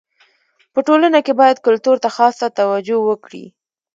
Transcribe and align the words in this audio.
په 0.73 0.79
ټولنه 0.87 1.19
کي 1.25 1.33
باید 1.39 1.57
کلتور 1.67 1.97
ته 2.03 2.09
خاصه 2.15 2.45
توجو 2.59 2.97
وکړي. 3.09 3.45